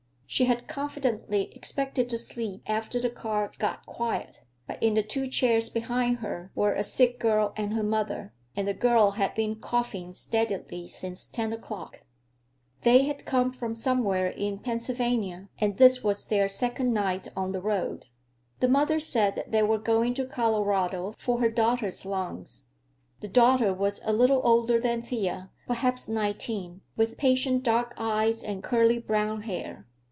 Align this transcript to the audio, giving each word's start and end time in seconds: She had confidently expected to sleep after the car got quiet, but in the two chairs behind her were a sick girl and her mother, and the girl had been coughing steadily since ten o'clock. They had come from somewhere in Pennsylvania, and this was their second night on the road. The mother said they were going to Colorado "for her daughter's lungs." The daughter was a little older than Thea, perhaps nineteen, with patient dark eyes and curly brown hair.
She 0.33 0.45
had 0.45 0.65
confidently 0.69 1.53
expected 1.53 2.09
to 2.09 2.17
sleep 2.17 2.61
after 2.65 3.01
the 3.01 3.09
car 3.09 3.51
got 3.59 3.85
quiet, 3.85 4.45
but 4.65 4.81
in 4.81 4.93
the 4.93 5.03
two 5.03 5.27
chairs 5.27 5.67
behind 5.67 6.19
her 6.19 6.53
were 6.55 6.73
a 6.73 6.85
sick 6.85 7.19
girl 7.19 7.51
and 7.57 7.73
her 7.73 7.83
mother, 7.83 8.31
and 8.55 8.65
the 8.65 8.73
girl 8.73 9.11
had 9.15 9.35
been 9.35 9.57
coughing 9.57 10.13
steadily 10.13 10.87
since 10.87 11.27
ten 11.27 11.51
o'clock. 11.51 12.05
They 12.83 13.03
had 13.03 13.25
come 13.25 13.51
from 13.51 13.75
somewhere 13.75 14.29
in 14.29 14.59
Pennsylvania, 14.59 15.49
and 15.59 15.75
this 15.75 16.01
was 16.01 16.25
their 16.25 16.47
second 16.47 16.93
night 16.93 17.27
on 17.35 17.51
the 17.51 17.59
road. 17.61 18.05
The 18.61 18.69
mother 18.69 19.01
said 19.01 19.43
they 19.49 19.63
were 19.63 19.77
going 19.77 20.13
to 20.13 20.25
Colorado 20.25 21.13
"for 21.17 21.41
her 21.41 21.49
daughter's 21.49 22.05
lungs." 22.05 22.67
The 23.19 23.27
daughter 23.27 23.73
was 23.73 23.99
a 24.05 24.13
little 24.13 24.39
older 24.45 24.79
than 24.79 25.01
Thea, 25.01 25.51
perhaps 25.67 26.07
nineteen, 26.07 26.79
with 26.95 27.17
patient 27.17 27.63
dark 27.63 27.93
eyes 27.97 28.41
and 28.45 28.63
curly 28.63 28.97
brown 28.97 29.41
hair. 29.41 29.87